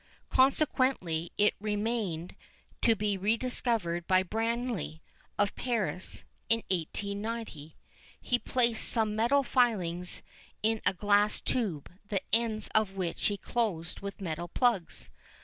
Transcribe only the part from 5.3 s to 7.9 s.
of Paris, in 1890.